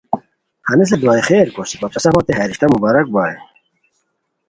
[0.69, 3.35] ہنیسن دعائے خیر کوسی وا پِسہ سفانتے ہیہ رشتہ مبارک بائے